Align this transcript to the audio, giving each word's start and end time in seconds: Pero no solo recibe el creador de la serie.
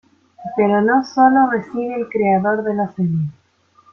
Pero 0.57 0.81
no 0.81 1.03
solo 1.05 1.51
recibe 1.51 1.93
el 1.93 2.09
creador 2.09 2.63
de 2.63 2.73
la 2.73 2.89
serie. 2.91 3.29